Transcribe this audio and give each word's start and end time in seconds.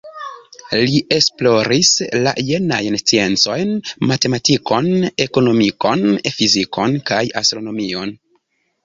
Li 0.91 0.99
esploris 1.15 1.91
la 2.27 2.31
jenajn 2.47 2.97
sciencojn: 3.01 3.73
matematikon, 4.13 4.89
ekonomikon, 5.27 6.03
fizikon 6.39 6.97
kaj 7.11 7.21
astronomion. 7.43 8.17